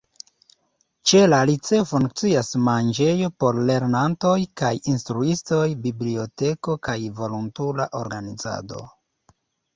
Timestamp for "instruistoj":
4.95-5.61